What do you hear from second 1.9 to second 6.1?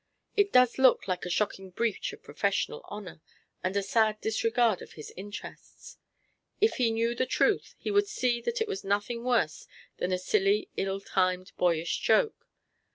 of professional honour, and a sad disregard of his interests.